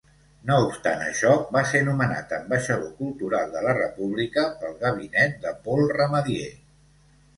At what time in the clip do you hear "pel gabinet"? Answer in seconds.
4.63-5.37